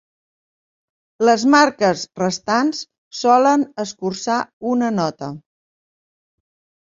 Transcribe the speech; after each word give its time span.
Les 1.27 1.43
marques 1.55 2.05
restants 2.21 2.79
solen 3.19 3.65
escurçar 3.83 4.39
una 4.73 4.89
nota. 5.01 5.29